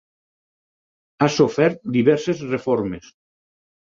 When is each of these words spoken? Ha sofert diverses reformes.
Ha 1.19 1.29
sofert 1.35 1.85
diverses 1.99 2.43
reformes. 2.55 3.13